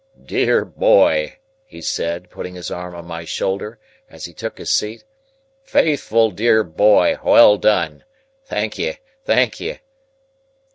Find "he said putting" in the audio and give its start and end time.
1.63-2.55